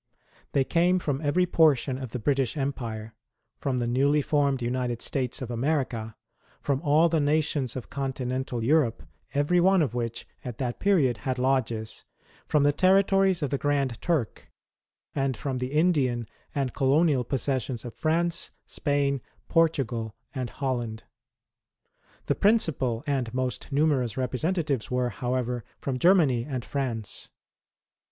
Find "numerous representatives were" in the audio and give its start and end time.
23.71-25.09